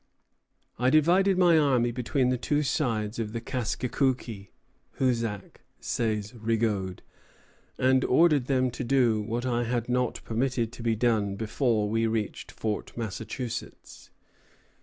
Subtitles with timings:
[0.79, 4.47] "I divided my army between the two sides of the Kaskékouké"
[4.99, 7.01] (Hoosac), says Rigaud,
[7.77, 12.07] "and ordered them to do what I had not permitted to be done before we
[12.07, 14.09] reached Fort Massachusetts.